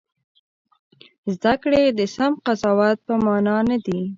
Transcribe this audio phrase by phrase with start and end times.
[1.35, 3.99] زده کړې د سم قضاوت په مانا نه دي.